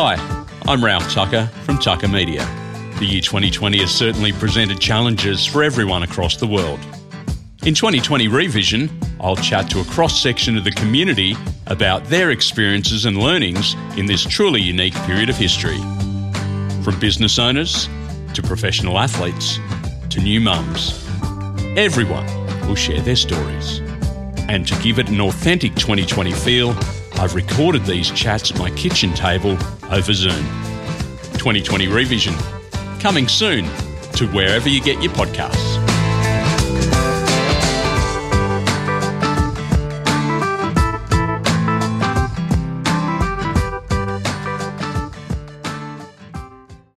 Hi, 0.00 0.14
I'm 0.68 0.84
Ralph 0.84 1.10
Tucker 1.10 1.46
from 1.64 1.78
Tucker 1.78 2.06
Media. 2.06 2.46
The 3.00 3.04
year 3.04 3.20
2020 3.20 3.80
has 3.80 3.90
certainly 3.90 4.30
presented 4.30 4.78
challenges 4.78 5.44
for 5.44 5.64
everyone 5.64 6.04
across 6.04 6.36
the 6.36 6.46
world. 6.46 6.78
In 7.66 7.74
2020 7.74 8.28
Revision, 8.28 8.88
I'll 9.18 9.34
chat 9.34 9.68
to 9.70 9.80
a 9.80 9.84
cross 9.86 10.22
section 10.22 10.56
of 10.56 10.62
the 10.62 10.70
community 10.70 11.34
about 11.66 12.04
their 12.04 12.30
experiences 12.30 13.06
and 13.06 13.18
learnings 13.18 13.74
in 13.96 14.06
this 14.06 14.24
truly 14.24 14.62
unique 14.62 14.94
period 14.98 15.30
of 15.30 15.36
history. 15.36 15.78
From 16.84 16.96
business 17.00 17.36
owners 17.40 17.88
to 18.34 18.42
professional 18.44 19.00
athletes 19.00 19.58
to 20.10 20.20
new 20.20 20.40
mums, 20.40 21.04
everyone 21.76 22.24
will 22.68 22.76
share 22.76 23.00
their 23.00 23.16
stories. 23.16 23.80
And 24.48 24.64
to 24.68 24.80
give 24.80 25.00
it 25.00 25.08
an 25.08 25.20
authentic 25.20 25.74
2020 25.74 26.30
feel, 26.34 26.76
I've 27.18 27.34
recorded 27.34 27.84
these 27.84 28.12
chats 28.12 28.52
at 28.52 28.58
my 28.60 28.70
kitchen 28.70 29.12
table 29.12 29.58
over 29.90 30.12
Zoom. 30.12 30.44
2020 31.34 31.88
Revision, 31.88 32.34
coming 33.00 33.26
soon 33.26 33.64
to 34.12 34.28
wherever 34.28 34.68
you 34.68 34.80
get 34.80 35.02
your 35.02 35.12
podcasts. 35.14 35.67